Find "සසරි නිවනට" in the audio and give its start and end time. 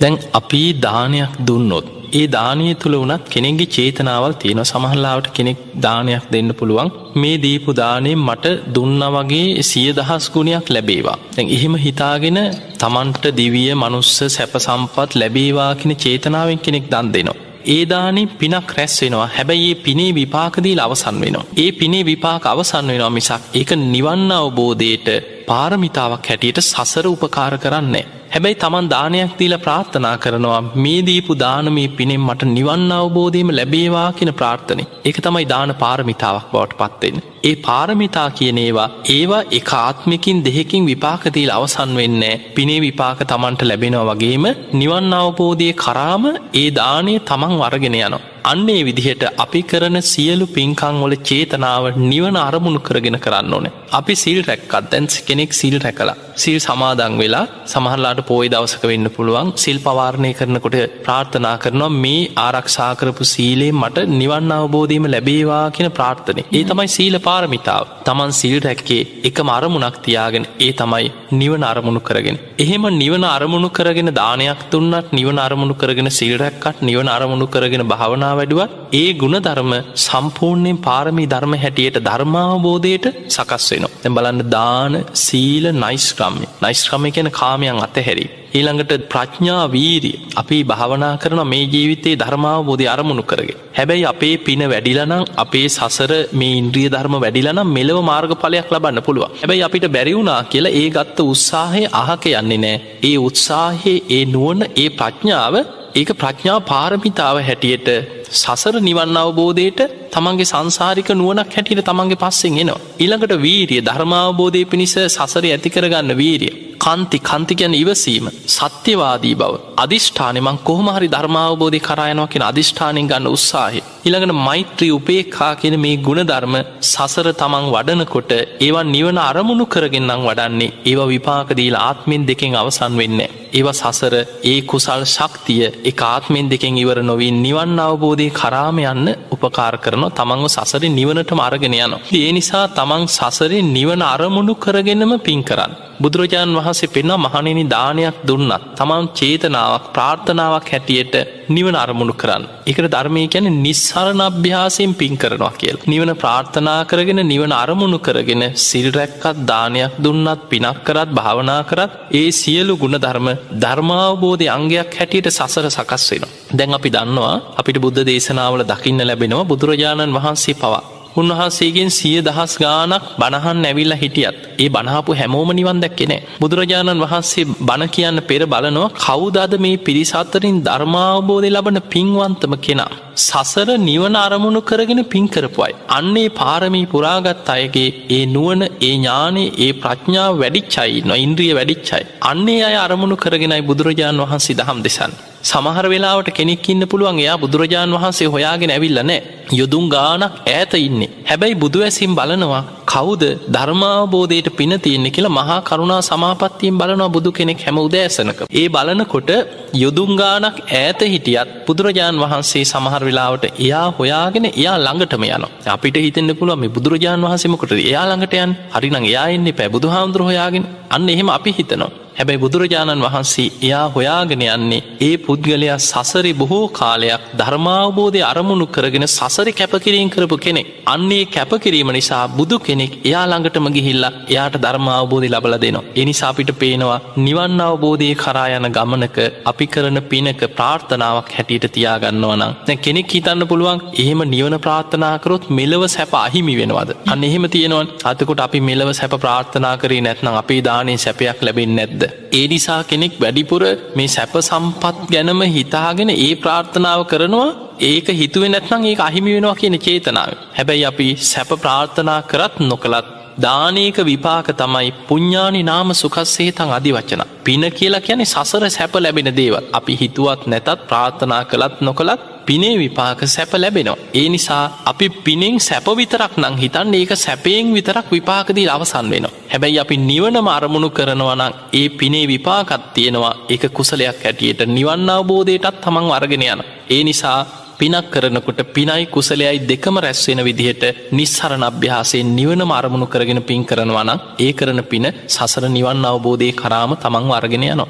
140.48-141.32